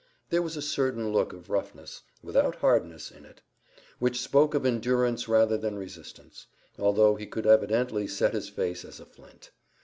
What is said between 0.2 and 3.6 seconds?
There was a certain look of roughness, without hardness, in it,